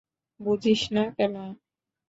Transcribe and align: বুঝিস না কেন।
বুঝিস 0.39 0.81
না 0.95 1.03
কেন। 1.17 1.35